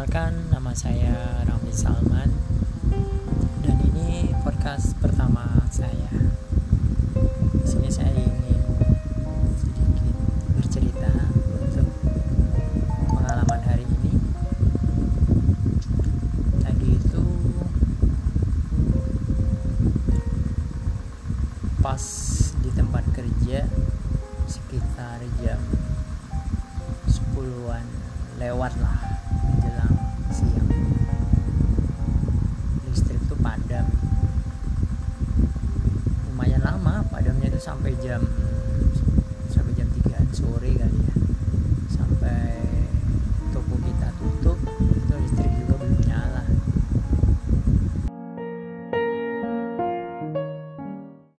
Perkenalkan 0.00 0.48
nama 0.48 0.72
saya 0.72 1.44
Rami 1.44 1.68
Salman. 1.76 2.32
Dan 3.60 3.76
ini 3.92 4.32
podcast 4.40 4.96
pertama 4.96 5.44
saya. 5.68 6.08
Di 7.52 7.66
sini 7.68 7.92
saya 7.92 8.08
ingin 8.16 8.64
sedikit 9.60 10.16
bercerita 10.56 11.12
untuk 11.52 11.84
pengalaman 13.12 13.60
hari 13.60 13.84
ini. 14.00 14.16
Tadi 16.64 16.88
itu 16.96 17.24
pas 21.84 22.04
di 22.56 22.70
tempat 22.72 23.04
kerja 23.12 23.68
sekitar 24.48 25.20
jam 25.44 25.60
10-an 27.04 27.84
lewat 28.40 28.72
lah 28.80 29.19
siang. 30.30 30.70
Listrik 32.86 33.20
tuh 33.26 33.38
padam. 33.38 33.86
Lumayan 36.30 36.62
lama 36.62 37.04
padamnya 37.10 37.50
itu 37.50 37.60
sampai 37.60 37.94
jam 37.98 38.22